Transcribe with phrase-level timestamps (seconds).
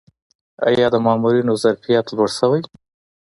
[0.67, 2.61] آیا د مامورینو ظرفیت لوړ شوی؟